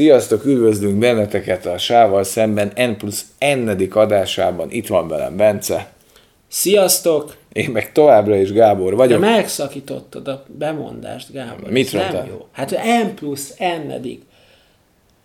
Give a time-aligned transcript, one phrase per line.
[0.00, 4.70] Sziasztok, üdvözlünk benneteket a Sával szemben N plusz n adásában.
[4.70, 5.92] Itt van velem Bence.
[6.48, 7.36] Sziasztok!
[7.52, 9.20] Én meg továbbra is Gábor vagyok.
[9.20, 11.70] De megszakítottad a bemondást, Gábor.
[11.70, 12.12] Mit Ez?
[12.12, 12.46] Nem jó.
[12.52, 13.90] Hát N plusz n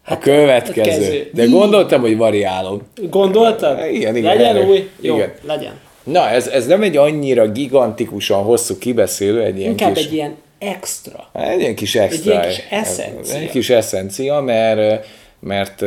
[0.05, 0.73] a következő.
[0.81, 1.29] következő.
[1.33, 2.81] De gondoltam, hogy variálom.
[3.09, 3.79] Gondoltad?
[3.91, 4.67] Igen, igen, Legyen erre.
[4.67, 4.89] új?
[5.01, 5.33] Jó, Igen.
[5.41, 5.73] legyen.
[6.03, 10.05] Na, ez, ez nem egy annyira gigantikusan hosszú kibeszélő, egy ilyen Inkább kis...
[10.05, 10.35] egy ilyen
[10.65, 11.29] extra.
[11.33, 12.31] Egy ilyen kis extra.
[12.31, 13.39] ilyen kis eszencia.
[13.39, 15.05] Egy kis eszencia, mert,
[15.39, 15.81] mert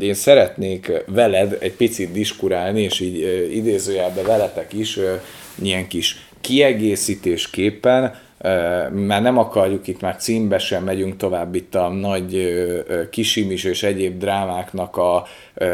[0.00, 4.98] én szeretnék veled egy picit diskurálni, és így idézőjelben veletek is
[5.62, 8.14] ilyen kis kiegészítésképpen,
[8.92, 12.52] már nem akarjuk itt már címbe sem, megyünk tovább itt a nagy
[13.10, 15.26] kisimis és egyéb drámáknak a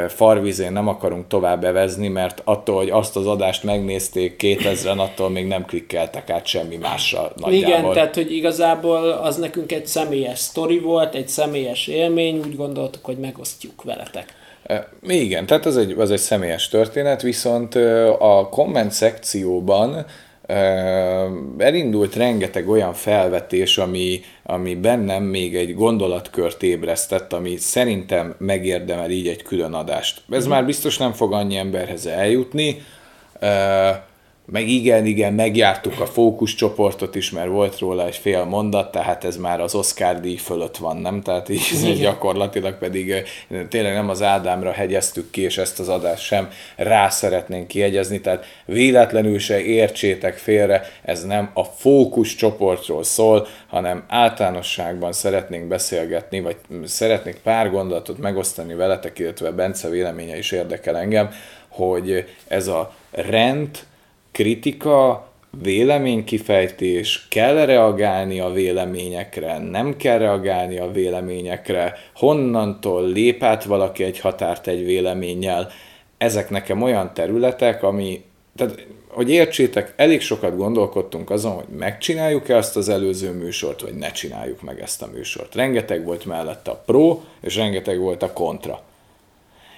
[0.09, 5.47] farvizén nem akarunk tovább evezni, mert attól, hogy azt az adást megnézték 2000-en, attól még
[5.47, 7.79] nem klikkeltek át semmi másra nagyjából.
[7.79, 13.05] Igen, tehát hogy igazából az nekünk egy személyes sztori volt, egy személyes élmény, úgy gondoltuk,
[13.05, 14.35] hogy megosztjuk veletek.
[15.03, 17.75] Igen, tehát ez egy, az egy személyes történet, viszont
[18.19, 20.07] a komment szekcióban
[21.59, 29.29] elindult rengeteg olyan felvetés, ami, ami bennem még egy gondolatkört ébresztett, ami szerintem megérdemel így
[29.29, 30.23] egy külön adást.
[30.31, 32.83] Ez már biztos nem fog annyi emberhez eljutni,
[34.49, 39.37] meg igen, igen, megjártuk a fókuszcsoportot is, mert volt róla egy fél mondat, tehát ez
[39.37, 41.21] már az Oscar díj fölött van, nem?
[41.21, 41.95] Tehát így Igen.
[41.95, 43.25] gyakorlatilag pedig
[43.69, 48.45] tényleg nem az Ádámra hegyeztük ki, és ezt az adást sem rá szeretnénk kiegyezni, tehát
[48.65, 57.37] véletlenül se értsétek félre, ez nem a fókuszcsoportról szól, hanem általánosságban szeretnénk beszélgetni, vagy szeretnék
[57.43, 61.31] pár gondolatot megosztani veletek, illetve Bence véleménye is érdekel engem,
[61.69, 63.69] hogy ez a rend,
[64.37, 65.29] kritika,
[65.63, 74.21] véleménykifejtés, kell reagálni a véleményekre, nem kell reagálni a véleményekre, honnantól lép át valaki egy
[74.21, 75.71] határt egy véleménnyel.
[76.19, 78.25] Ezek nekem olyan területek, ami,
[78.57, 84.11] tehát, hogy értsétek, elég sokat gondolkodtunk azon, hogy megcsináljuk-e azt az előző műsort, vagy ne
[84.11, 85.55] csináljuk meg ezt a műsort.
[85.55, 88.83] Rengeteg volt mellette a pro, és rengeteg volt a kontra.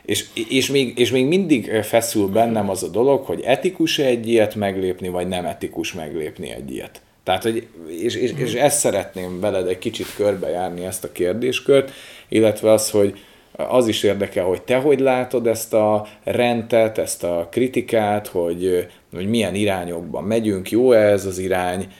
[0.08, 4.54] És, és, még, és még mindig feszül bennem az a dolog, hogy etikus-e egy ilyet
[4.54, 7.00] meglépni, vagy nem etikus meglépni egy ilyet.
[7.22, 7.66] Tehát, hogy,
[8.02, 11.90] és, és, és ezt szeretném veled egy kicsit körbejárni ezt a kérdéskört,
[12.28, 13.18] illetve az, hogy
[13.52, 19.28] az is érdekel, hogy te hogy látod ezt a rendet, ezt a kritikát, hogy, hogy
[19.28, 21.92] milyen irányokban megyünk, jó-e ez az irány,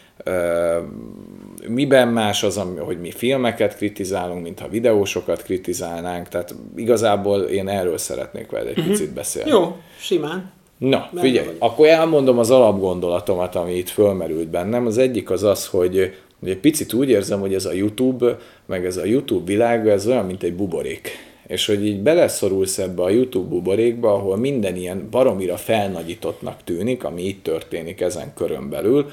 [1.66, 8.50] miben más az, hogy mi filmeket kritizálunk, mintha videósokat kritizálnánk, tehát igazából én erről szeretnék
[8.50, 9.50] veled egy picit beszélni.
[9.50, 10.52] Jó, simán.
[10.78, 11.62] Na, Benne figyelj, vagyok.
[11.62, 14.86] akkor elmondom az alapgondolatomat, ami itt fölmerült bennem.
[14.86, 16.14] Az egyik az az, hogy,
[16.44, 20.26] egy picit úgy érzem, hogy ez a YouTube, meg ez a YouTube világa, ez olyan,
[20.26, 21.10] mint egy buborék.
[21.46, 27.22] És hogy így beleszorulsz ebbe a YouTube buborékba, ahol minden ilyen baromira felnagyítottnak tűnik, ami
[27.22, 29.10] itt történik ezen körön belül,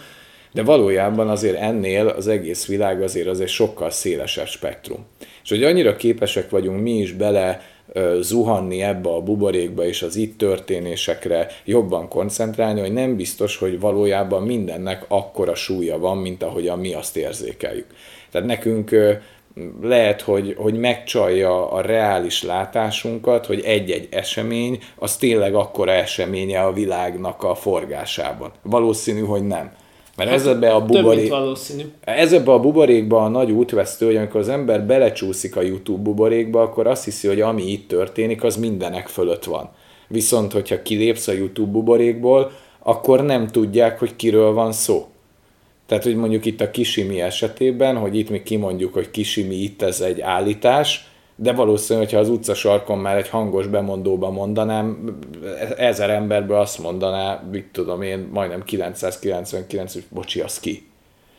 [0.55, 5.05] de valójában azért ennél az egész világ azért az egy sokkal szélesebb spektrum.
[5.43, 7.61] És hogy annyira képesek vagyunk mi is bele
[8.19, 14.43] zuhanni ebbe a buborékba és az itt történésekre jobban koncentrálni, hogy nem biztos, hogy valójában
[14.43, 17.87] mindennek akkora súlya van, mint ahogyan mi azt érzékeljük.
[18.31, 18.95] Tehát nekünk
[19.81, 26.73] lehet, hogy, hogy megcsalja a reális látásunkat, hogy egy-egy esemény, az tényleg akkora eseménye a
[26.73, 28.51] világnak a forgásában.
[28.61, 29.71] Valószínű, hogy nem.
[30.15, 31.29] Mert ez ebbe a buborék...
[31.29, 31.83] valószínű.
[31.99, 36.61] Ez ebbe a buborékba a nagy útvesztő, hogy amikor az ember belecsúszik a YouTube buborékba,
[36.61, 39.69] akkor azt hiszi, hogy ami itt történik, az mindenek fölött van.
[40.07, 45.07] Viszont, hogyha kilépsz a YouTube buborékból, akkor nem tudják, hogy kiről van szó.
[45.85, 50.01] Tehát, hogy mondjuk itt a Kisimi esetében, hogy itt mi kimondjuk, hogy Kisimi itt ez
[50.01, 55.17] egy állítás, de valószínű, hogyha az utca sarkon már egy hangos bemondóba mondanám,
[55.77, 60.87] ezer emberből azt mondaná, mit tudom én, majdnem 999, hogy bocsi, az ki.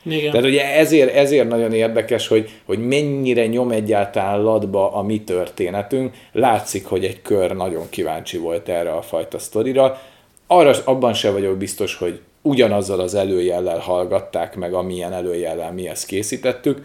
[0.02, 0.30] Igen.
[0.30, 6.14] Tehát ugye ezért, ezért nagyon érdekes, hogy, hogy mennyire nyom egyáltalán latba a mi történetünk.
[6.32, 10.00] Látszik, hogy egy kör nagyon kíváncsi volt erre a fajta sztorira.
[10.46, 16.06] Arra, abban se vagyok biztos, hogy ugyanazzal az előjellel hallgatták meg, amilyen előjellel mi ezt
[16.06, 16.84] készítettük,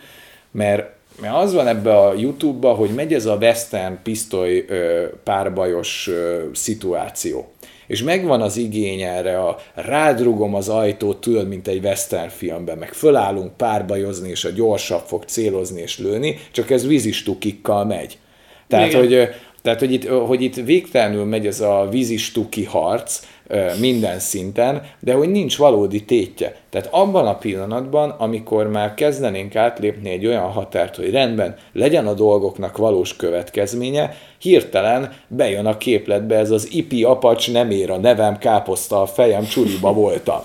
[0.51, 6.07] mert, mert az van ebbe a YouTube-ba, hogy megy ez a western pisztoly ö, párbajos
[6.07, 7.51] ö, szituáció.
[7.87, 12.93] És megvan az igény erre a rádrugom az ajtót, tudod, mint egy western filmben, meg
[12.93, 18.17] fölállunk párbajozni, és a gyorsabb fog célozni és lőni, csak ez vízistukikkal megy.
[18.67, 18.99] Tehát, Igen.
[18.99, 19.29] hogy,
[19.61, 23.19] tehát hogy, itt, hogy itt végtelenül megy ez a vízistuki harc,
[23.79, 26.55] minden szinten, de hogy nincs valódi tétje.
[26.69, 32.13] Tehát abban a pillanatban, amikor már kezdenénk átlépni egy olyan határt, hogy rendben, legyen a
[32.13, 38.37] dolgoknak valós következménye, hirtelen bejön a képletbe ez az ipi apacs nem ér a nevem,
[38.37, 40.41] káposzta a fejem, csuriba voltam.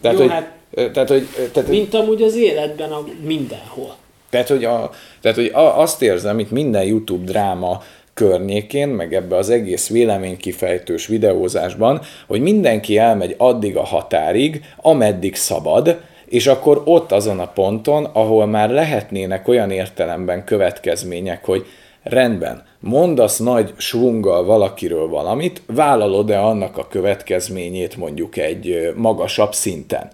[0.00, 0.52] Tehát, Jó, hogy, hát,
[0.92, 3.94] tehát, hogy, tehát, mint amúgy az életben a mindenhol.
[4.30, 4.90] Tehát, hogy, a,
[5.20, 7.82] tehát, hogy a, azt érzem, itt minden YouTube dráma
[8.20, 16.00] környékén, meg ebbe az egész véleménykifejtős videózásban, hogy mindenki elmegy addig a határig, ameddig szabad,
[16.26, 21.66] és akkor ott azon a ponton, ahol már lehetnének olyan értelemben következmények, hogy
[22.02, 30.10] rendben, mondasz nagy svunggal valakiről valamit, vállalod-e annak a következményét mondjuk egy magasabb szinten?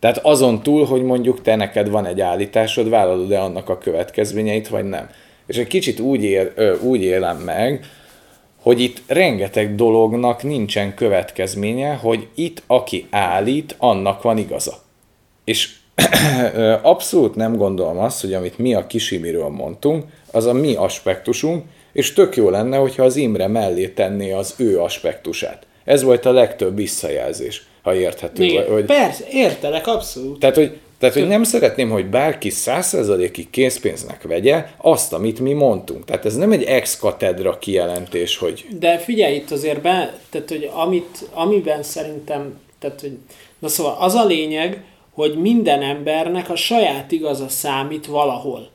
[0.00, 4.84] Tehát azon túl, hogy mondjuk te neked van egy állításod, vállalod-e annak a következményeit, vagy
[4.84, 5.08] nem?
[5.46, 7.84] És egy kicsit úgy, él, ö, úgy élem meg,
[8.62, 14.74] hogy itt rengeteg dolognak nincsen következménye, hogy itt aki állít, annak van igaza.
[15.44, 15.70] És
[16.82, 22.12] abszolút nem gondolom azt, hogy amit mi a kisimiről mondtunk, az a mi aspektusunk, és
[22.12, 25.66] tök jó lenne, hogyha az Imre mellé tenné az ő aspektusát.
[25.84, 28.44] Ez volt a legtöbb visszajelzés, ha érthető.
[28.44, 28.84] Igen, hogy...
[28.84, 30.38] Persze, értelek, abszolút.
[30.38, 36.04] Tehát, hogy tehát, hogy nem szeretném, hogy bárki százszerzalékig készpénznek vegye azt, amit mi mondtunk.
[36.04, 38.66] Tehát ez nem egy ex-katedra kijelentés, hogy...
[38.78, 43.18] De figyelj itt azért be, tehát, hogy amit, amiben szerintem, tehát, hogy,
[43.58, 44.84] na szóval az a lényeg,
[45.14, 48.68] hogy minden embernek a saját igaza számít valahol.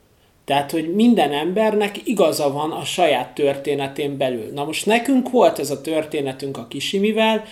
[0.46, 4.52] Tehát, hogy minden embernek igaza van a saját történetén belül.
[4.54, 7.44] Na most nekünk volt ez a történetünk a kisimivel,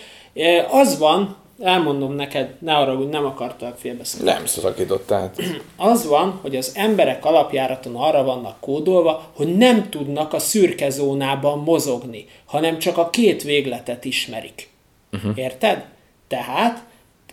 [0.70, 4.32] az van, elmondom neked, ne arra, hogy nem akartál félbeszélni.
[4.32, 5.42] Nem szakított át.
[5.76, 11.60] Az van, hogy az emberek alapjáraton arra vannak kódolva, hogy nem tudnak a szürke zónában
[11.60, 14.70] mozogni, hanem csak a két végletet ismerik.
[15.12, 15.38] Uh-huh.
[15.38, 15.86] Érted?
[16.28, 16.84] Tehát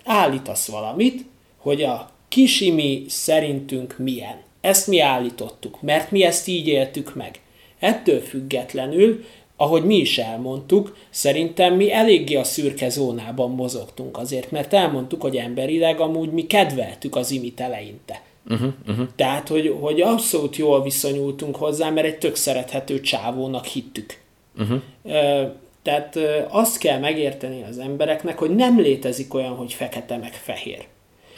[0.05, 1.25] állítasz valamit,
[1.56, 4.44] hogy a kisimi szerintünk milyen.
[4.61, 7.40] Ezt mi állítottuk, mert mi ezt így éltük meg.
[7.78, 9.25] Ettől függetlenül
[9.56, 15.37] ahogy mi is elmondtuk, szerintem mi eléggé a szürke zónában mozogtunk azért, mert elmondtuk, hogy
[15.37, 18.23] emberileg amúgy mi kedveltük az imit eleinte.
[18.50, 19.06] Uh-huh, uh-huh.
[19.17, 24.19] Tehát, hogy, hogy abszolút jól viszonyultunk hozzá, mert egy tök szerethető csávónak hittük.
[24.58, 24.81] Uh-huh.
[25.82, 26.19] Tehát
[26.49, 30.85] azt kell megérteni az embereknek, hogy nem létezik olyan, hogy fekete meg fehér.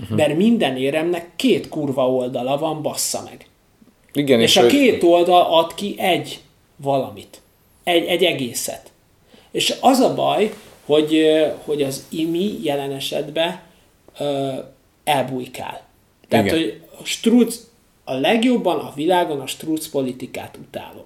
[0.01, 0.17] Uh-huh.
[0.17, 3.47] Mert minden éremnek két kurva oldala van, bassza meg.
[4.13, 6.41] Igen, és, és a két oldal ad ki egy
[6.77, 7.41] valamit
[7.89, 8.91] egy, egy egészet.
[9.51, 10.55] És az a baj,
[10.85, 11.27] hogy,
[11.65, 13.61] hogy az imi jelen esetben
[14.21, 14.55] uh,
[15.05, 15.83] elbújkál.
[16.29, 16.59] Tehát, Igen.
[16.59, 17.71] hogy a Strutz,
[18.05, 21.05] a legjobban a világon a Strutz politikát utálom.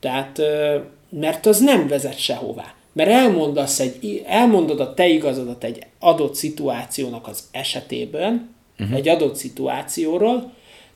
[0.00, 2.74] Tehát, uh, mert az nem vezet sehová.
[2.92, 8.96] Mert elmondasz egy, elmondod a te igazadat egy adott szituációnak az esetében, uh-huh.
[8.96, 10.52] egy adott szituációról,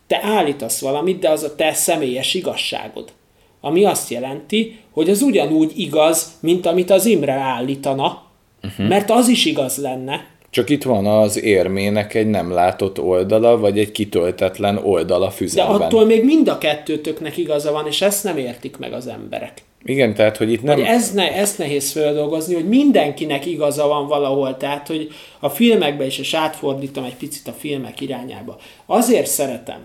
[0.07, 3.13] te állítasz valamit, de az a te személyes igazságod
[3.61, 8.23] ami azt jelenti, hogy az ugyanúgy igaz, mint amit az Imre állítana,
[8.63, 8.89] uh-huh.
[8.89, 10.27] mert az is igaz lenne.
[10.51, 15.79] Csak itt van az érmének egy nem látott oldala, vagy egy kitöltetlen oldala füzemben.
[15.79, 19.63] De attól még mind a kettőtöknek igaza van, és ezt nem értik meg az emberek.
[19.85, 20.75] Igen, tehát, hogy itt nem...
[20.75, 25.09] Hogy ez ne, ezt nehéz feldolgozni, hogy mindenkinek igaza van valahol, tehát, hogy
[25.41, 28.57] a filmekbe is, és átfordítom egy picit a filmek irányába.
[28.87, 29.79] Azért szeretem,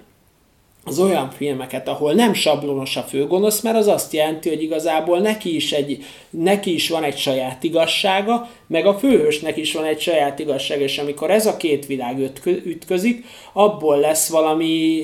[0.83, 5.55] az olyan filmeket, ahol nem sablonos a főgonosz, mert az azt jelenti, hogy igazából neki
[5.55, 10.39] is, egy, neki is van egy saját igazsága, meg a főhősnek is van egy saját
[10.39, 15.03] igazsága, és amikor ez a két világ ütközik, abból lesz valami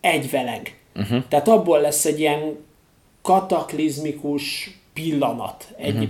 [0.00, 0.76] egyveleg.
[0.96, 1.22] Uh-huh.
[1.28, 2.56] Tehát abból lesz egy ilyen
[3.22, 5.68] kataklizmikus pillanat.
[5.76, 6.08] Egy, uh-huh.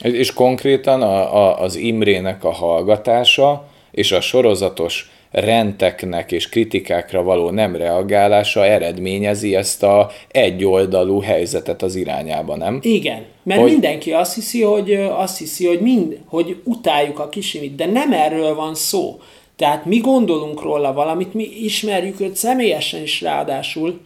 [0.00, 0.14] egy...
[0.14, 7.50] És konkrétan a, a, az Imrének a hallgatása és a sorozatos renteknek és kritikákra való
[7.50, 12.78] nem reagálása eredményezi ezt a egyoldalú helyzetet az irányába, nem?
[12.82, 13.70] Igen, mert hogy...
[13.70, 18.54] mindenki azt hiszi, hogy azt hiszi, hogy mind, hogy utáljuk a kisimit, de nem erről
[18.54, 19.20] van szó.
[19.56, 24.00] Tehát mi gondolunk róla valamit, mi ismerjük őt személyesen is ráadásul,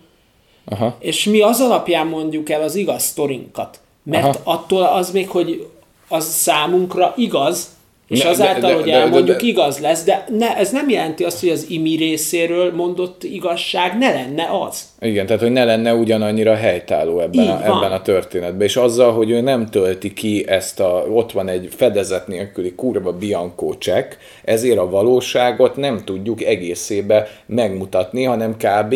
[0.64, 0.96] Aha.
[0.98, 3.80] és mi az alapján mondjuk el az igaz sztorinkat.
[4.02, 4.52] Mert Aha.
[4.52, 5.66] attól az még, hogy
[6.08, 7.75] az számunkra igaz,
[8.08, 10.88] és ne, azáltal, de, hogy elmondjuk, de, de, de, igaz lesz, de ne, ez nem
[10.88, 14.84] jelenti azt, hogy az imi részéről mondott igazság ne lenne az.
[15.00, 18.66] Igen, tehát hogy ne lenne ugyanannyira helytálló ebben, a, ebben a történetben.
[18.66, 23.12] És azzal, hogy ő nem tölti ki ezt a, ott van egy fedezet nélküli kurva
[23.12, 24.12] Bianco csekk,
[24.44, 28.94] ezért a valóságot nem tudjuk egészébe megmutatni, hanem kb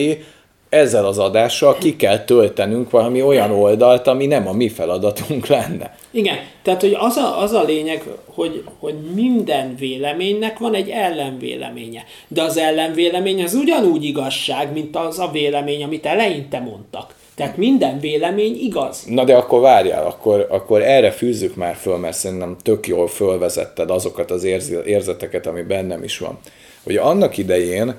[0.71, 5.97] ezzel az adással ki kell töltenünk valami olyan oldalt, ami nem a mi feladatunk lenne.
[6.11, 12.05] Igen, tehát hogy az a, az a lényeg, hogy, hogy minden véleménynek van egy ellenvéleménye.
[12.29, 17.15] De az ellenvélemény az ugyanúgy igazság, mint az a vélemény, amit eleinte mondtak.
[17.35, 19.05] Tehát minden vélemény igaz.
[19.07, 23.91] Na de akkor várjál, akkor, akkor erre fűzzük már föl, mert szerintem tök jól fölvezetted
[23.91, 24.45] azokat az
[24.85, 26.39] érzeteket, ami bennem is van.
[26.83, 27.95] Hogy annak idején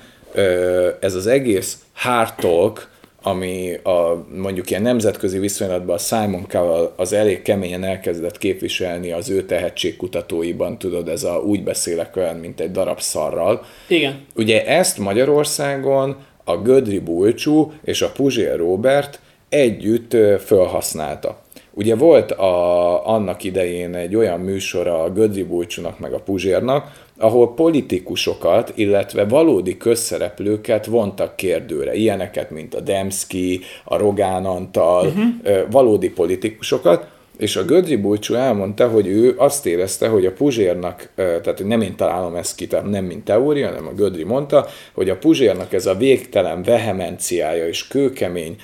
[1.00, 2.90] ez az egész hard talk,
[3.22, 9.30] ami a, mondjuk ilyen nemzetközi viszonylatban a Simon Cowell az elég keményen elkezdett képviselni az
[9.30, 13.64] ő tehetségkutatóiban, tudod, ez a úgy beszélek olyan, mint egy darab szarral.
[13.88, 14.24] Igen.
[14.34, 21.41] Ugye ezt Magyarországon a Gödri Bulcsú és a Puzsér Robert együtt felhasználta.
[21.74, 27.54] Ugye volt a, annak idején egy olyan műsor a Gödri Bulcsúnak meg a Puzsérnak, ahol
[27.54, 31.94] politikusokat, illetve valódi közszereplőket vontak kérdőre.
[31.94, 35.70] Ilyeneket, mint a Demszki, a Rogán Antal, uh-huh.
[35.70, 37.06] valódi politikusokat,
[37.38, 41.96] és a Gödri Bulcsú elmondta, hogy ő azt érezte, hogy a Puzsérnak, tehát nem én
[41.96, 45.94] találom ezt ki, nem mint teória, hanem a Gödri mondta, hogy a Puzsérnak ez a
[45.94, 48.56] végtelen vehemenciája és kőkemény,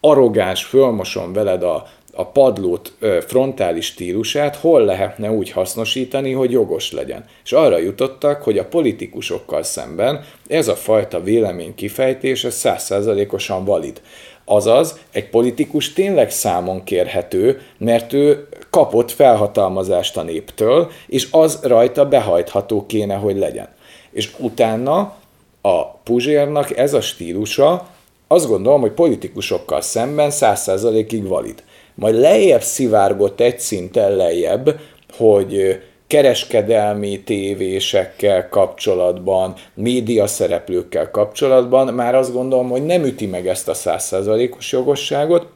[0.00, 2.92] arrogáns, fölmosom veled a, a padlót
[3.26, 7.24] frontális stílusát hol lehetne úgy hasznosítani, hogy jogos legyen.
[7.44, 14.00] És arra jutottak, hogy a politikusokkal szemben ez a fajta vélemény kifejtése százszázalékosan valid.
[14.44, 22.08] Azaz, egy politikus tényleg számon kérhető, mert ő kapott felhatalmazást a néptől, és az rajta
[22.08, 23.68] behajtható kéne, hogy legyen.
[24.10, 25.14] És utána
[25.60, 27.86] a Puzsérnak ez a stílusa,
[28.28, 31.62] azt gondolom, hogy politikusokkal szemben százszázalékig valid.
[31.96, 34.80] Majd lejjebb szivárgott egy szinten lejjebb,
[35.16, 43.68] hogy kereskedelmi tévésekkel kapcsolatban, média szereplőkkel kapcsolatban már azt gondolom, hogy nem üti meg ezt
[43.68, 45.46] a százszázalékos jogosságot,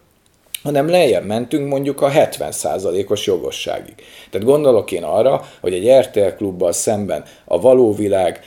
[0.62, 3.94] hanem lejjebb mentünk mondjuk a 70%-os jogosságig.
[4.30, 8.40] Tehát gondolok én arra, hogy egy RTL klubbal szemben a való világ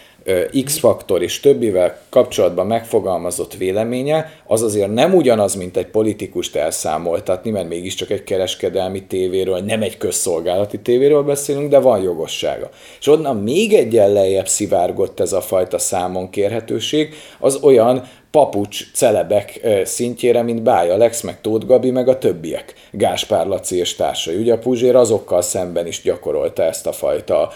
[0.63, 7.67] X-faktor és többivel kapcsolatban megfogalmazott véleménye, az azért nem ugyanaz, mint egy politikust elszámoltatni, mert
[7.67, 12.69] mégiscsak egy kereskedelmi tévéről, nem egy közszolgálati tévéről beszélünk, de van jogossága.
[12.99, 18.03] És onnan még egyen lejjebb szivárgott ez a fajta számon kérhetőség, az olyan
[18.33, 22.73] papucs celebek szintjére, mint Báj Alex, meg Tóth Gabi, meg a többiek.
[22.91, 24.35] Gáspár Laci és társai.
[24.35, 27.51] Ugye a Puzsér azokkal szemben is gyakorolta ezt a fajta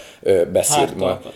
[0.51, 0.93] beszéd,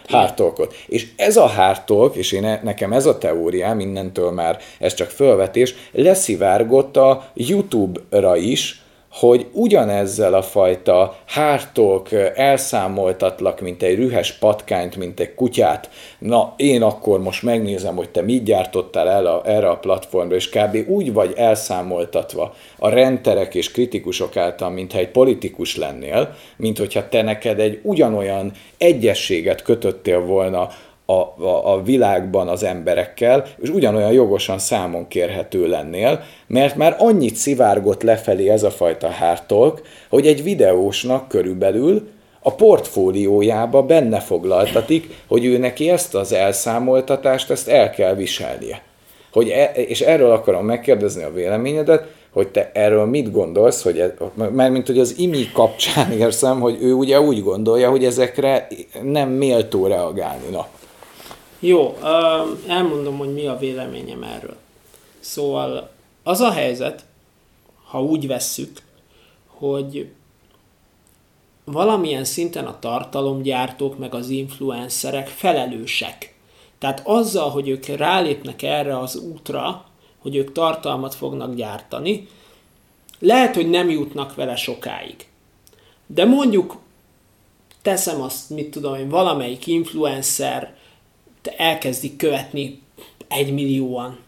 [0.08, 0.76] hártolkot.
[0.88, 5.76] És ez a hártolk, és én, nekem ez a teóriám, innentől már ez csak fölvetés,
[5.92, 15.20] leszivárgott a YouTube-ra is, hogy ugyanezzel a fajta hártok elszámoltatlak, mint egy rühes patkányt, mint
[15.20, 15.90] egy kutyát,
[16.20, 20.50] na én akkor most megnézem, hogy te mit gyártottál el a, erre a platformra, és
[20.50, 20.78] kb.
[20.88, 27.22] úgy vagy elszámoltatva a renterek és kritikusok által, mintha egy politikus lennél, mint hogyha te
[27.22, 30.70] neked egy ugyanolyan egyességet kötöttél volna
[31.12, 37.36] a, a, a világban az emberekkel, és ugyanolyan jogosan számon kérhető lennél, mert már annyit
[37.36, 42.10] szivárgott lefelé ez a fajta hártolk, hogy egy videósnak körülbelül
[42.42, 48.82] a portfóliójába benne foglaltatik, hogy ő neki ezt az elszámoltatást, ezt el kell viselnie.
[49.32, 54.10] Hogy e, és erről akarom megkérdezni a véleményedet, hogy te erről mit gondolsz, hogy ez,
[54.52, 58.68] mert mint hogy az imi kapcsán érzem, hogy ő ugye úgy gondolja, hogy ezekre
[59.04, 60.46] nem méltó reagálni.
[60.52, 60.68] Na.
[61.64, 61.98] Jó,
[62.68, 64.58] elmondom, hogy mi a véleményem erről.
[65.20, 65.92] Szóval
[66.24, 67.06] az a helyzet,
[67.84, 68.82] ha úgy vesszük,
[69.48, 70.12] hogy
[71.64, 76.36] valamilyen szinten a tartalomgyártók meg az influencerek felelősek.
[76.78, 79.86] Tehát azzal, hogy ők rálépnek erre az útra,
[80.18, 82.28] hogy ők tartalmat fognak gyártani,
[83.20, 85.28] lehet, hogy nem jutnak vele sokáig.
[86.06, 86.78] De mondjuk
[87.82, 90.80] teszem azt, mit tudom én, valamelyik influencer
[91.48, 92.82] elkezdik követni
[93.28, 94.20] egy millióan,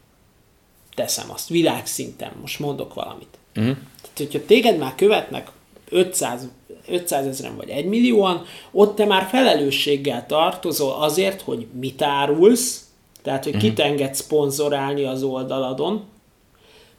[0.95, 3.37] teszem azt, világszinten, most mondok valamit.
[3.55, 3.77] Uh-huh.
[4.01, 5.51] Tehát, hogyha téged már követnek
[5.89, 6.47] 500,
[6.87, 12.87] 500 ezeren vagy 1 millióan, ott te már felelősséggel tartozol azért, hogy mit árulsz,
[13.21, 13.69] tehát, hogy uh-huh.
[13.69, 16.03] kit engedsz szponzorálni az oldaladon,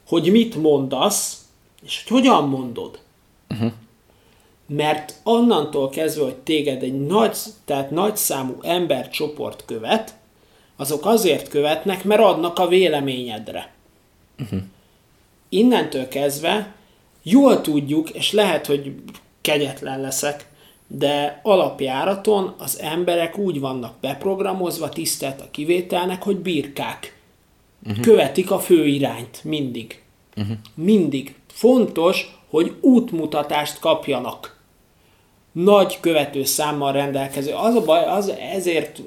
[0.07, 1.45] hogy mit mondasz,
[1.85, 2.99] és hogy hogyan mondod.
[3.49, 3.71] Uh-huh.
[4.67, 10.15] Mert onnantól kezdve, hogy téged egy nagy, tehát nagy számú embercsoport követ,
[10.75, 13.73] azok azért követnek, mert adnak a véleményedre.
[14.39, 14.59] Uh-huh.
[15.49, 16.73] Innentől kezdve
[17.23, 18.95] jól tudjuk, és lehet, hogy
[19.41, 20.49] kegyetlen leszek,
[20.87, 27.17] de alapjáraton az emberek úgy vannak beprogramozva, tisztelt a kivételnek, hogy birkák.
[27.87, 28.03] uh-huh.
[28.03, 30.01] követik a fő irányt mindig.
[30.37, 30.57] Uh-huh.
[30.73, 31.35] Mindig.
[31.47, 34.54] Fontos, hogy útmutatást kapjanak
[35.63, 37.53] nagy követőszámmal rendelkező.
[37.53, 39.01] Az a baj, az ezért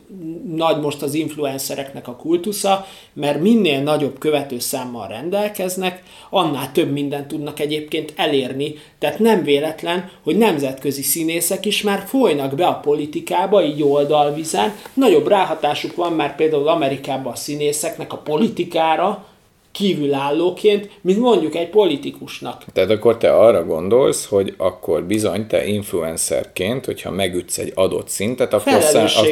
[0.55, 7.61] nagy most az influencereknek a kultusza, mert minél nagyobb követőszámmal rendelkeznek, annál több mindent tudnak
[7.61, 8.75] egyébként elérni.
[8.99, 14.73] Tehát nem véletlen, hogy nemzetközi színészek is már folynak be a politikába, így oldalvizen.
[14.95, 19.27] Nagyobb ráhatásuk van már például Amerikában a színészeknek a politikára,
[19.73, 22.65] kívülállóként, mint mondjuk egy politikusnak.
[22.73, 28.53] Tehát akkor te arra gondolsz, hogy akkor bizony te influencerként, hogyha megütsz egy adott szintet,
[28.53, 28.81] akkor a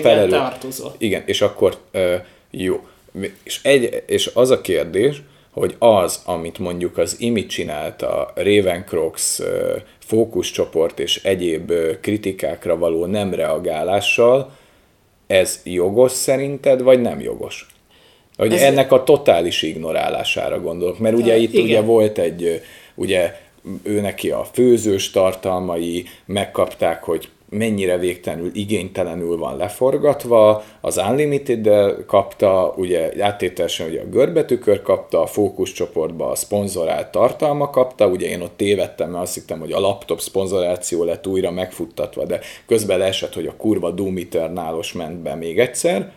[0.03, 0.29] felelő...
[0.29, 0.95] tartozol.
[0.99, 2.15] Igen, és akkor uh,
[2.51, 2.81] jó.
[3.43, 9.43] És, egy, és az a kérdés, hogy az, amit mondjuk az IMI csinált a Ravencrox
[9.99, 14.53] fókuszcsoport és egyéb kritikákra való nem reagálással,
[15.27, 17.67] ez jogos szerinted, vagy nem jogos?
[18.37, 21.65] Hogy Ez ennek a totális ignorálására gondolok, mert ugye itt igen.
[21.65, 22.63] ugye volt egy,
[22.95, 23.35] ugye
[23.83, 31.69] ő neki a főzős tartalmai, megkapták, hogy mennyire végtelenül igénytelenül van leforgatva, az unlimited
[32.07, 38.41] kapta, ugye áttételesen ugye a görbetükör kapta, a fókuszcsoportba a szponzorált tartalma kapta, ugye én
[38.41, 43.35] ott tévedtem, mert azt hittem, hogy a laptop szponzoráció lett újra megfuttatva, de közben leesett,
[43.35, 46.13] hogy a kurva Doom Eternal-os ment be még egyszer,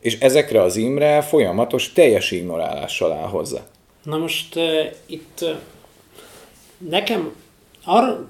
[0.00, 3.60] és ezekre az Imre folyamatos teljes ignorálással áll hozzá.
[4.02, 5.50] Na most uh, itt uh,
[6.78, 7.34] nekem
[7.84, 8.28] arra,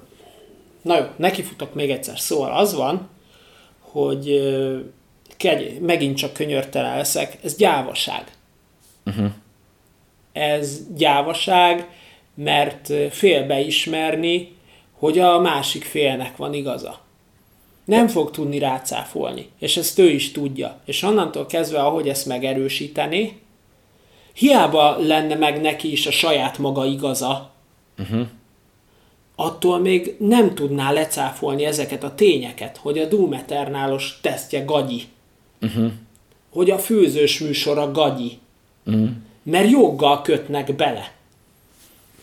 [0.81, 2.19] na jó, nekifutok még egyszer.
[2.19, 3.09] Szóval az van,
[3.79, 4.79] hogy uh,
[5.37, 8.23] kegy, megint csak könyörtelen leszek, ez gyávaság.
[9.05, 9.31] Uh-huh.
[10.33, 11.87] Ez gyávaság,
[12.35, 14.55] mert félbeismerni,
[14.91, 16.99] hogy a másik félnek van igaza
[17.85, 20.79] nem fog tudni rácáfolni, és ezt ő is tudja.
[20.85, 23.39] És onnantól kezdve, ahogy ezt megerősíteni,
[24.33, 27.51] hiába lenne meg neki is a saját maga igaza,
[27.99, 28.27] uh-huh.
[29.35, 35.03] attól még nem tudná lecáfolni ezeket a tényeket, hogy a Doom Eternálos tesztje gagyi,
[35.61, 35.91] uh-huh.
[36.51, 38.37] hogy a főzős műsora gagyi,
[38.85, 39.09] uh-huh.
[39.43, 41.11] mert joggal kötnek bele.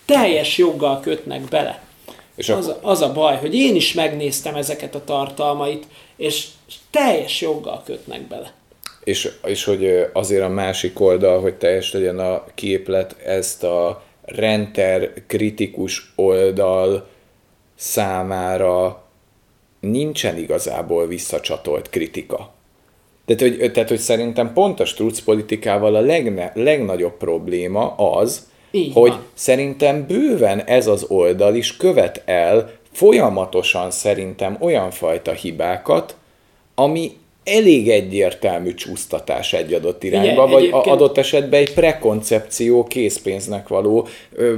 [0.05, 1.88] Teljes joggal kötnek bele.
[2.39, 6.47] És az, a, az a baj, hogy én is megnéztem ezeket a tartalmait, és
[6.91, 8.53] teljes joggal kötnek bele.
[9.03, 15.13] És, és hogy azért a másik oldal, hogy teljes legyen a képlet, ezt a renter
[15.27, 17.07] kritikus oldal
[17.75, 19.03] számára
[19.79, 22.53] nincsen igazából visszacsatolt kritika.
[23.25, 28.93] Tehát hogy, tehát, hogy szerintem pont a struc politikával a legne, legnagyobb probléma az, így
[28.93, 29.25] hogy van.
[29.33, 36.15] szerintem bőven ez az oldal is követ el folyamatosan szerintem olyan fajta hibákat,
[36.75, 37.11] ami
[37.43, 40.95] elég egyértelmű csúsztatás egy adott irányba, Ugye, vagy egyébként...
[40.95, 44.07] adott esetben egy prekoncepció készpénznek való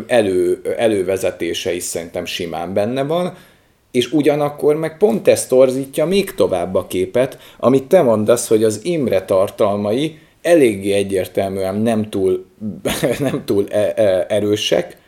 [0.07, 3.33] elő, elővezetése is szerintem simán benne van,
[3.91, 8.79] és ugyanakkor meg pont ezt torzítja még tovább a képet, amit te mondasz, hogy az
[8.83, 12.45] Imre tartalmai eléggé egyértelműen nem túl,
[13.19, 14.99] nem túl e, e, erősek,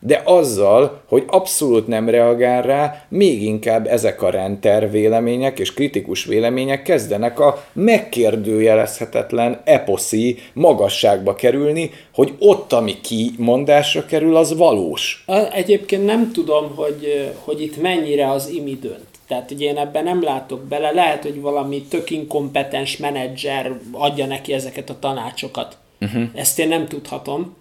[0.00, 6.24] de azzal, hogy abszolút nem reagál rá, még inkább ezek a renter vélemények és kritikus
[6.24, 15.24] vélemények kezdenek a megkérdőjelezhetetlen eposzi magasságba kerülni, hogy ott, ami kimondásra kerül, az valós.
[15.52, 19.15] Egyébként nem tudom, hogy, hogy itt mennyire az imi dönt.
[19.26, 24.52] Tehát ugye én ebben nem látok bele, lehet, hogy valami tök inkompetens menedzser adja neki
[24.52, 25.78] ezeket a tanácsokat.
[26.00, 26.22] Uh-huh.
[26.34, 27.56] Ezt én nem tudhatom.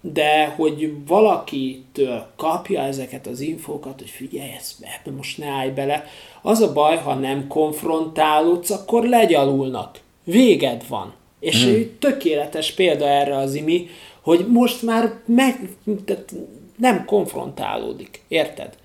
[0.00, 4.50] De hogy valakitől kapja ezeket az infókat, hogy figyelj,
[4.80, 6.06] ebbe most ne állj bele,
[6.42, 10.00] az a baj, ha nem konfrontálódsz, akkor legyalulnak.
[10.24, 11.14] Véged van.
[11.40, 11.82] És uh-huh.
[11.98, 13.88] tökéletes példa erre az imi,
[14.20, 15.68] hogy most már meg,
[16.04, 16.34] tehát
[16.76, 18.22] nem konfrontálódik.
[18.28, 18.80] Érted?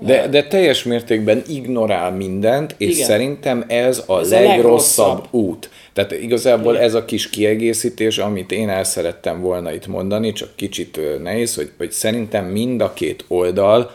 [0.00, 3.06] De, de teljes mértékben ignorál mindent, és Igen.
[3.06, 5.70] szerintem ez a ez legrosszabb a legrosszabb út.
[5.92, 6.84] Tehát igazából Igen.
[6.84, 11.70] ez a kis kiegészítés, amit én el szerettem volna itt mondani, csak kicsit nehéz, hogy,
[11.76, 13.90] hogy szerintem mind a két oldal,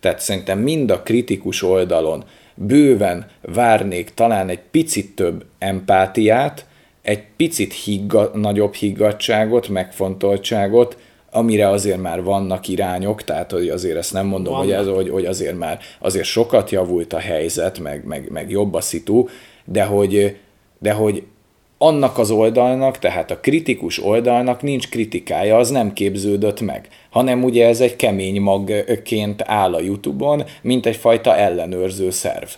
[0.00, 6.66] tehát szerintem mind a kritikus oldalon bőven várnék talán egy picit több empátiát,
[7.02, 10.96] egy picit higga, nagyobb higgadságot, megfontoltságot,
[11.36, 15.24] amire azért már vannak irányok, tehát hogy azért ezt nem mondom, hogy, ez, hogy, hogy
[15.24, 19.24] azért már azért sokat javult a helyzet, meg, meg, meg jobb a szitu,
[19.64, 20.36] de hogy,
[20.78, 21.22] de hogy
[21.78, 27.66] annak az oldalnak, tehát a kritikus oldalnak nincs kritikája, az nem képződött meg, hanem ugye
[27.66, 32.48] ez egy kemény magként áll a Youtube-on, mint egyfajta ellenőrző szerv.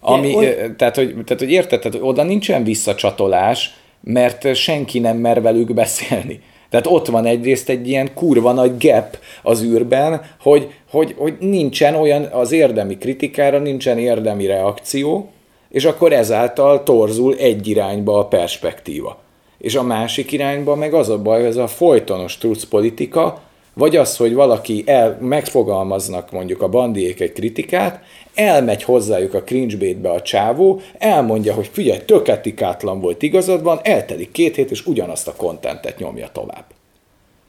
[0.00, 0.74] Ami, oly...
[0.76, 6.40] tehát, hogy, tehát, hogy érted, tehát, oda nincsen visszacsatolás, mert senki nem mer velük beszélni.
[6.70, 11.94] Tehát ott van egyrészt egy ilyen kurva nagy gap az űrben, hogy, hogy, hogy nincsen
[11.94, 15.30] olyan az érdemi kritikára, nincsen érdemi reakció,
[15.68, 19.18] és akkor ezáltal torzul egy irányba a perspektíva.
[19.58, 23.40] És a másik irányba meg az a baj, hogy ez a folytonos truth politika,
[23.78, 28.02] vagy az, hogy valaki el, megfogalmaznak mondjuk a bandiék egy kritikát,
[28.34, 34.30] elmegy hozzájuk a cringe a csávó, elmondja, hogy figyelj, tök etikátlan volt igazad van, eltelik
[34.30, 36.64] két hét, és ugyanazt a kontentet nyomja tovább.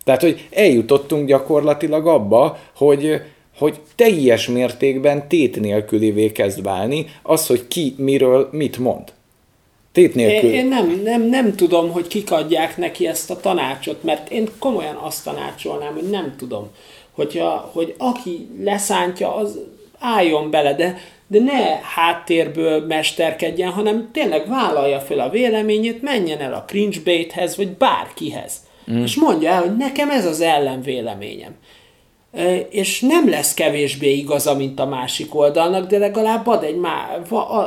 [0.03, 3.21] Tehát, hogy eljutottunk gyakorlatilag abba, hogy,
[3.57, 9.03] hogy teljes mértékben tét nélkülivé kezd válni az, hogy ki miről mit mond.
[9.91, 10.49] Tét nélkül.
[10.49, 14.49] Én, én nem, nem, nem tudom, hogy kik adják neki ezt a tanácsot, mert én
[14.59, 16.69] komolyan azt tanácsolnám, hogy nem tudom,
[17.11, 19.59] hogyha, hogy aki leszántja, az
[19.99, 20.97] álljon bele, de,
[21.27, 26.99] de ne háttérből mesterkedjen, hanem tényleg vállalja fel a véleményét, menjen el a cringe
[27.55, 28.53] vagy bárkihez.
[28.91, 29.03] Mm.
[29.03, 31.55] És mondja el, hogy nekem ez az ellenvéleményem
[32.69, 37.19] és nem lesz kevésbé igaza, mint a másik oldalnak, de legalább ad egy, má,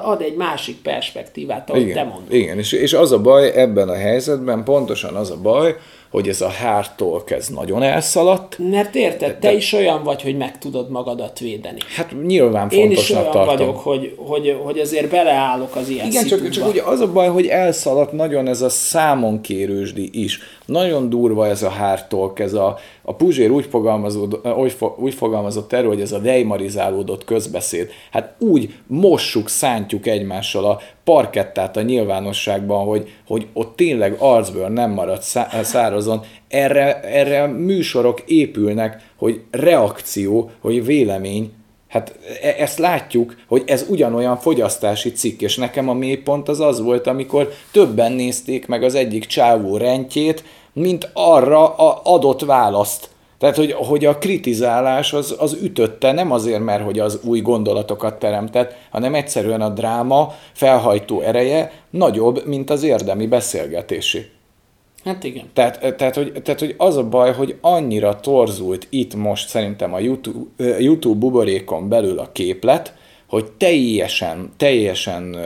[0.03, 2.33] ad egy másik perspektívát, ahogy igen, te mondod.
[2.33, 5.77] Igen, és, és az a baj ebben a helyzetben, pontosan az a baj,
[6.13, 8.59] hogy ez a hártól kezd nagyon elszaladt.
[8.71, 11.79] Mert érted, te de, is olyan vagy, hogy meg tudod magadat védeni.
[11.97, 13.47] Hát nyilván Én is olyan tartom.
[13.47, 17.29] vagyok, hogy, hogy, hogy azért beleállok az ilyen Igen, csak, csak ugye az a baj,
[17.29, 20.41] hogy elszaladt nagyon ez a számonkérősdi is.
[20.73, 23.69] Nagyon durva ez a hártolk, ez a, a Puzsér úgy,
[24.57, 27.91] úgy, úgy fogalmazott erről, hogy ez a deimarizálódott közbeszéd.
[28.11, 34.91] Hát úgy mossuk, szántjuk egymással a parkettát a nyilvánosságban, hogy, hogy ott tényleg arcbőr nem
[34.91, 35.23] marad
[35.63, 36.21] szárazon.
[36.49, 41.53] Erre, erre műsorok épülnek, hogy reakció, hogy vélemény,
[41.93, 46.81] Hát e, ezt látjuk, hogy ez ugyanolyan fogyasztási cikk, és nekem a mélypont az az
[46.81, 53.11] volt, amikor többen nézték meg az egyik csávó rentjét, mint arra a adott választ.
[53.39, 58.19] Tehát, hogy, hogy a kritizálás az, az ütötte, nem azért, mert hogy az új gondolatokat
[58.19, 64.31] teremtett, hanem egyszerűen a dráma felhajtó ereje nagyobb, mint az érdemi beszélgetésé.
[65.05, 65.51] Hát igen.
[65.53, 69.99] Tehát, tehát, hogy, tehát, hogy az a baj, hogy annyira torzult itt most szerintem a
[69.99, 72.95] YouTube, YouTube buborékon belül a képlet,
[73.29, 75.37] hogy teljesen, teljesen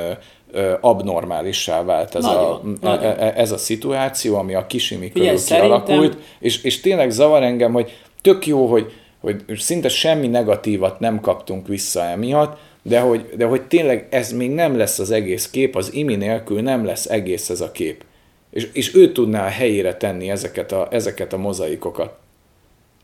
[0.81, 3.05] abnormálissá vált ez, nagyon, a, nagyon.
[3.05, 7.99] E, ez a szituáció, ami a kisimi körül kialakult, és, és tényleg zavar engem, hogy
[8.23, 13.62] tök jó, hogy, hogy szinte semmi negatívat nem kaptunk vissza emiatt, de hogy, de hogy
[13.62, 17.61] tényleg ez még nem lesz az egész kép, az imi nélkül nem lesz egész ez
[17.61, 18.05] a kép.
[18.57, 22.14] És, és ő tudná a helyére tenni ezeket a, ezeket a mozaikokat.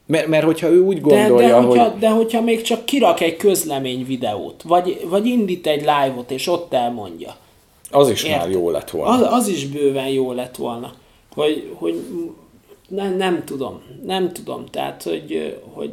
[0.07, 1.99] Mert, mert hogyha ő úgy gondolja, de, de hogyha, hogy...
[1.99, 6.73] De hogyha még csak kirak egy közlemény videót, vagy, vagy indít egy live-ot, és ott
[6.73, 7.37] elmondja.
[7.91, 8.39] Az is Érted?
[8.39, 9.13] már jó lett volna.
[9.13, 10.95] Az, az is bőven jó lett volna.
[11.35, 12.01] Hogy, hogy
[12.89, 14.67] nem, nem tudom, nem tudom.
[14.67, 15.91] Tehát, hogy, hogy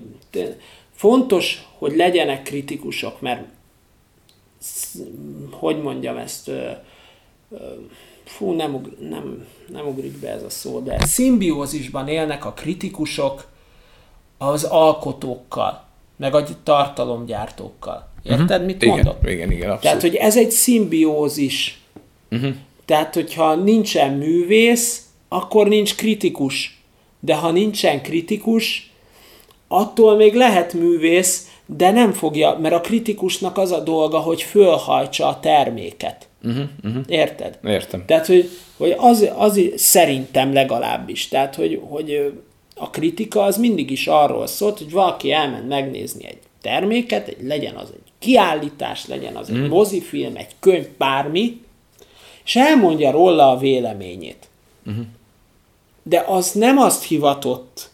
[0.96, 3.42] fontos, hogy legyenek kritikusok, mert
[5.52, 6.52] hogy mondjam ezt,
[8.30, 13.48] fú, nem, nem, nem ugrik be ez a szó, de szimbiózisban élnek a kritikusok
[14.38, 15.84] az alkotókkal,
[16.18, 18.08] meg a tartalomgyártókkal.
[18.24, 19.18] Érted, mit igen, mondok?
[19.24, 19.82] Igen, igen, abszolút.
[19.82, 21.82] Tehát, hogy ez egy szimbiózis.
[22.32, 22.56] Uh-huh.
[22.86, 26.82] Tehát, hogyha nincsen művész, akkor nincs kritikus.
[27.20, 28.92] De ha nincsen kritikus,
[29.68, 35.28] attól még lehet művész, de nem fogja, mert a kritikusnak az a dolga, hogy fölhajtsa
[35.28, 36.29] a terméket.
[36.44, 37.04] Uh-huh, uh-huh.
[37.08, 37.60] Érted?
[37.64, 38.06] Értem.
[38.06, 41.28] Tehát, hogy, hogy az, az szerintem legalábbis.
[41.28, 42.34] Tehát, hogy, hogy
[42.76, 47.76] a kritika az mindig is arról szólt, hogy valaki elment megnézni egy terméket, egy, legyen
[47.76, 49.64] az egy kiállítás, legyen az uh-huh.
[49.64, 51.62] egy mozifilm, egy könyv, bármi,
[52.46, 54.48] és elmondja róla a véleményét.
[54.86, 55.06] Uh-huh.
[56.04, 57.90] De az nem azt hivatott,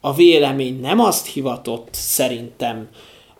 [0.00, 2.88] a vélemény nem azt hivatott szerintem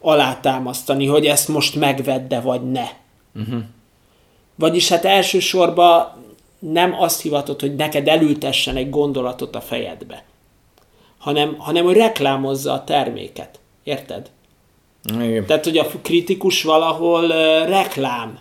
[0.00, 2.86] alátámasztani, hogy ezt most megvedde, vagy ne.
[3.34, 3.62] Uh-huh.
[4.56, 6.12] Vagyis hát elsősorban
[6.58, 10.24] nem azt hivatott, hogy neked elültessen egy gondolatot a fejedbe,
[11.18, 13.58] hanem, hanem hogy reklámozza a terméket.
[13.84, 14.30] Érted?
[15.20, 15.46] Igen.
[15.46, 18.38] Tehát, hogy a kritikus valahol uh, reklám.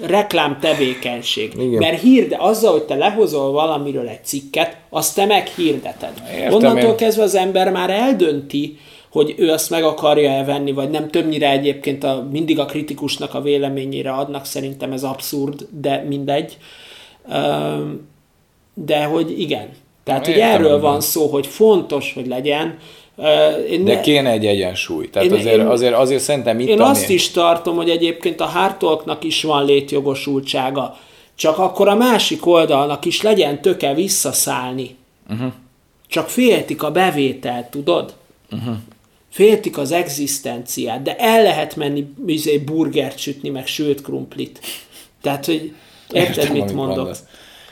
[0.00, 1.52] Reklám tevékenység.
[1.54, 1.78] Igen.
[1.78, 6.22] Mert hirde, azzal, hogy te lehozol valamiről egy cikket, azt te meghirdeted.
[6.32, 6.96] Értem Onnantól én.
[6.96, 8.78] kezdve az ember már eldönti,
[9.10, 11.10] hogy ő azt meg akarja-e venni, vagy nem.
[11.10, 16.56] Többnyire egyébként a, mindig a kritikusnak a véleményére adnak, szerintem ez abszurd, de mindegy.
[18.74, 19.68] De hogy igen.
[20.04, 22.78] Tehát, hogy erről van szó, hogy fontos, hogy legyen,
[23.70, 24.00] én De ne...
[24.00, 25.10] kéne egy egyensúly.
[25.10, 28.46] Tehát én, azért, én, azért, azért szerintem itt Én azt is tartom, hogy egyébként a
[28.46, 30.96] hártolknak is van létjogosultsága.
[31.34, 34.96] Csak akkor a másik oldalnak is legyen töke visszaszállni.
[35.30, 35.52] Uh-huh.
[36.08, 38.14] Csak féltik a bevételt, tudod?
[38.52, 38.74] Uh-huh.
[39.30, 44.60] Féltik az egzisztenciát, de el lehet menni izé, burgert sütni, meg sült krumplit.
[45.22, 45.74] Tehát, hogy
[46.12, 46.96] érted, Értem, mit mondok?
[46.96, 47.22] Mondasz.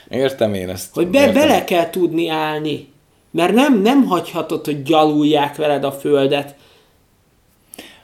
[0.09, 0.93] Értem én ezt.
[0.93, 2.87] Hogy be, bele kell tudni állni.
[3.31, 6.55] Mert nem, nem hagyhatod, hogy gyalulják veled a földet.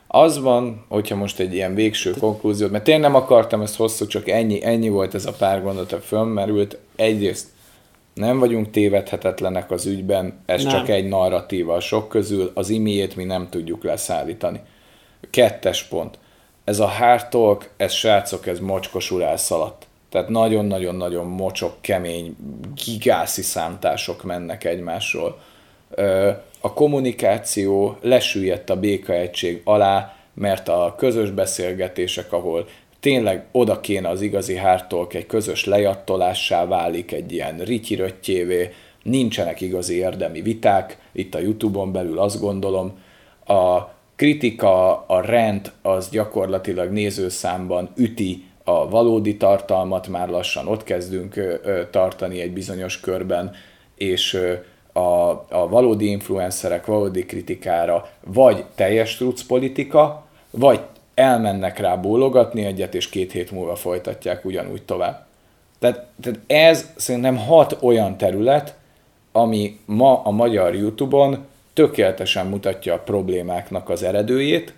[0.07, 4.29] Az van, hogyha most egy ilyen végső konklúziót, mert én nem akartam ezt hosszú, csak
[4.29, 6.77] ennyi, ennyi volt ez a pár gondot, a fölmerült.
[6.95, 7.47] Egyrészt
[8.15, 10.71] nem vagyunk tévedhetetlenek az ügyben, ez nem.
[10.71, 14.59] csak egy narratíva a sok közül, az imiét mi nem tudjuk leszállítani.
[15.29, 16.17] Kettes pont.
[16.63, 19.87] Ez a hard talk, ez srácok, ez mocskosul elszaladt.
[20.09, 22.35] Tehát nagyon-nagyon-nagyon mocsok, kemény,
[22.85, 25.39] gigászi számtások mennek egymásról.
[26.59, 32.67] A kommunikáció lesüllyedt a békaegység alá, mert a közös beszélgetések, ahol
[33.05, 38.69] tényleg oda kéne az igazi hártolk, egy közös lejattolássá válik, egy ilyen rityiröttyévé,
[39.03, 42.99] nincsenek igazi érdemi viták, itt a Youtube-on belül azt gondolom,
[43.45, 43.81] a
[44.15, 51.59] kritika, a rend az gyakorlatilag nézőszámban üti a valódi tartalmat, már lassan ott kezdünk
[51.91, 53.51] tartani egy bizonyos körben,
[53.95, 54.39] és
[54.93, 60.79] a, a valódi influencerek valódi kritikára vagy teljes truc politika, vagy
[61.15, 65.25] elmennek rá bólogatni egyet, és két hét múlva folytatják ugyanúgy tovább.
[65.79, 68.75] Tehát, tehát ez szerintem hat olyan terület,
[69.31, 74.73] ami ma a magyar YouTube-on tökéletesen mutatja a problémáknak az eredőjét,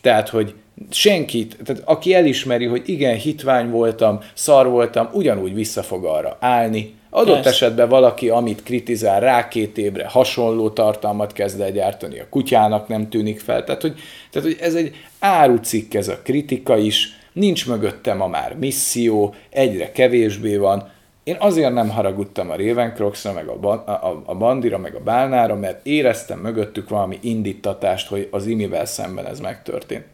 [0.00, 0.54] tehát, hogy
[0.90, 6.94] senkit, tehát aki elismeri, hogy igen, hitvány voltam, szar voltam, ugyanúgy vissza fog arra állni.
[7.10, 7.50] Adott Persze.
[7.50, 13.08] esetben valaki, amit kritizál, rá két évre hasonló tartalmat kezd el gyártani, a kutyának nem
[13.08, 13.64] tűnik fel.
[13.64, 18.56] Tehát hogy, tehát, hogy ez egy árucikk ez a kritika is, nincs mögötte ma már
[18.56, 20.88] misszió, egyre kevésbé van.
[21.24, 25.86] Én azért nem haragudtam a Ravencroxra, meg a, a, a Bandira, meg a Bálnára, mert
[25.86, 30.04] éreztem mögöttük valami indítatást, hogy az imivel szemben ez megtörtént.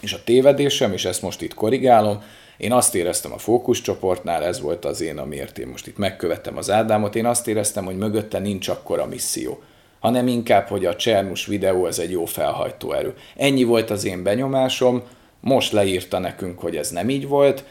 [0.00, 2.22] És a tévedésem, és ezt most itt korrigálom,
[2.56, 6.70] én azt éreztem a fókuszcsoportnál, ez volt az én, amiért én most itt megkövettem az
[6.70, 9.62] Ádámot, én azt éreztem, hogy mögötte nincs akkora misszió,
[10.00, 13.14] hanem inkább, hogy a Csernus videó ez egy jó felhajtó erő.
[13.36, 15.02] Ennyi volt az én benyomásom,
[15.40, 17.64] most leírta nekünk, hogy ez nem így volt,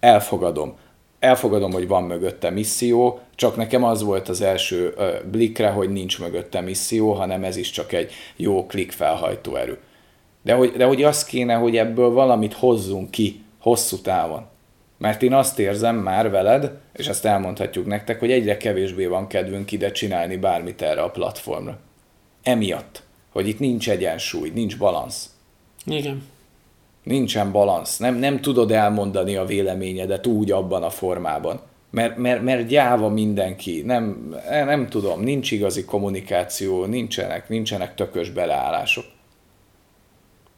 [0.00, 0.74] elfogadom.
[1.18, 4.94] Elfogadom, hogy van mögötte misszió, csak nekem az volt az első
[5.30, 9.78] blikre, hogy nincs mögötte misszió, hanem ez is csak egy jó klik felhajtó erő.
[10.42, 14.46] De hogy, de hogy az kéne, hogy ebből valamit hozzunk ki hosszú távon.
[14.98, 19.72] Mert én azt érzem már veled, és ezt elmondhatjuk nektek, hogy egyre kevésbé van kedvünk
[19.72, 21.78] ide csinálni bármit erre a platformra.
[22.42, 25.30] Emiatt, hogy itt nincs egyensúly, nincs balansz.
[25.84, 26.22] Igen.
[27.02, 27.96] Nincsen balansz.
[27.96, 31.60] Nem, nem tudod elmondani a véleményedet úgy abban a formában.
[31.90, 33.82] Mert, mert, mert gyáva mindenki.
[33.86, 39.04] Nem, nem tudom, nincs igazi kommunikáció, nincsenek, nincsenek tökös beleállások.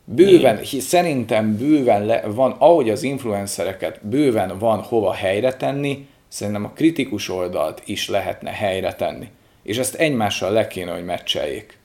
[0.05, 6.65] Bőven, hi, szerintem bőven le, van, ahogy az influencereket bőven van hova helyre tenni, szerintem
[6.65, 9.29] a kritikus oldalt is lehetne helyre tenni.
[9.63, 11.79] És ezt egymással le kéne, hogy meccseljék.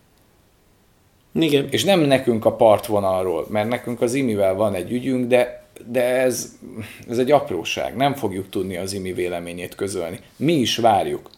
[1.34, 1.68] Igen.
[1.70, 6.58] És nem nekünk a partvonalról, mert nekünk az imivel van egy ügyünk, de, de ez,
[7.10, 7.96] ez egy apróság.
[7.96, 10.20] Nem fogjuk tudni az imi véleményét közölni.
[10.36, 11.30] Mi is várjuk.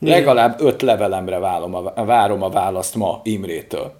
[0.00, 0.18] Igen.
[0.18, 3.99] Legalább öt levelemre várom a, várom a választ ma Imrétől.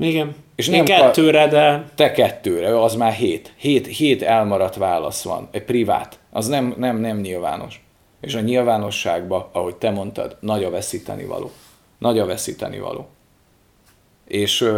[0.00, 0.34] Igen.
[0.54, 1.84] És nem kettőre, de...
[1.94, 3.52] Te kettőre, az már hét.
[3.56, 6.18] Hét, hét elmaradt válasz van, egy privát.
[6.30, 7.84] Az nem, nem, nem nyilvános.
[8.20, 11.50] És a nyilvánosságban, ahogy te mondtad, nagy a veszíteni való.
[11.98, 13.08] Nagy a veszíteni való.
[14.26, 14.68] És,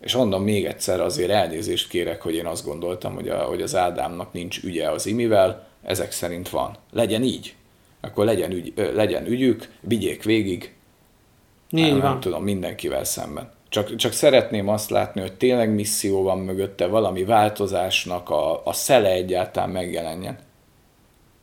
[0.00, 3.76] és mondom még egyszer, azért elnézést kérek, hogy én azt gondoltam, hogy, a, hogy az
[3.76, 6.76] Ádámnak nincs ügye az imivel, ezek szerint van.
[6.92, 7.54] Legyen így.
[8.00, 10.74] Akkor legyen, ügy, legyen ügyük, vigyék végig.
[11.70, 12.10] Így nem, van.
[12.10, 13.56] nem tudom, mindenkivel szemben.
[13.68, 19.10] Csak, csak szeretném azt látni, hogy tényleg misszió van mögötte, valami változásnak a, a szele
[19.10, 20.38] egyáltalán megjelenjen.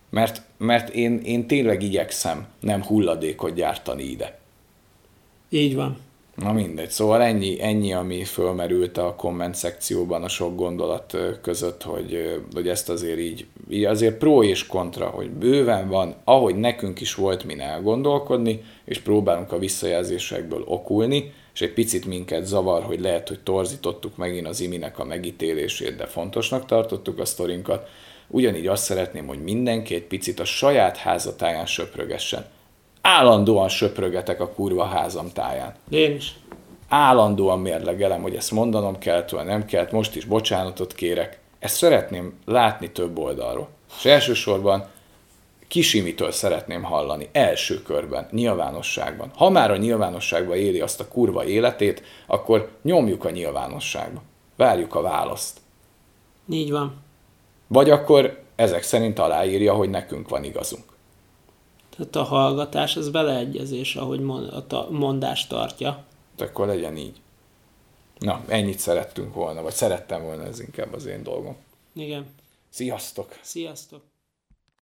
[0.10, 4.40] Mert, mert én, én tényleg igyekszem nem hulladékot gyártani ide.
[5.50, 6.05] Így van.
[6.36, 12.42] Na mindegy, szóval ennyi, ennyi ami fölmerült a komment szekcióban a sok gondolat között, hogy,
[12.54, 17.16] hogy ezt azért így, így azért pro és kontra, hogy bőven van, ahogy nekünk is
[17.16, 23.28] volt min elgondolkodni, és próbálunk a visszajelzésekből okulni, és egy picit minket zavar, hogy lehet,
[23.28, 27.90] hogy torzítottuk megint az iminek a megítélését, de fontosnak tartottuk a sztorinkat.
[28.28, 32.46] Ugyanígy azt szeretném, hogy mindenki egy picit a saját házatáján söprögessen.
[33.08, 35.76] Állandóan söprögetek a kurva házam táján.
[35.90, 36.36] Én is.
[36.90, 41.40] Állandóan mérlegelem, hogy ezt mondanom kellett, vagy nem kellett, most is bocsánatot kérek.
[41.60, 43.68] Ezt szeretném látni több oldalról.
[43.98, 44.88] És elsősorban
[45.68, 49.32] Kisimitől szeretném hallani, első körben, nyilvánosságban.
[49.36, 54.22] Ha már a nyilvánosságban éli azt a kurva életét, akkor nyomjuk a nyilvánosságba.
[54.56, 55.58] Várjuk a választ.
[56.50, 57.04] Így van.
[57.68, 60.95] Vagy akkor ezek szerint aláírja, hogy nekünk van igazunk.
[61.98, 64.20] Tehát a hallgatás, ez beleegyezés, ahogy
[64.70, 66.04] a mondást tartja.
[66.38, 67.22] Akkor legyen így.
[68.20, 71.56] Na, ennyit szerettünk volna, vagy szerettem volna, ez inkább az én dolgom.
[71.94, 72.26] Igen.
[72.70, 73.40] Sziasztok!
[73.42, 74.02] Sziasztok!